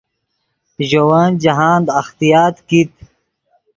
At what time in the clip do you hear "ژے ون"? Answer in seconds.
0.89-1.29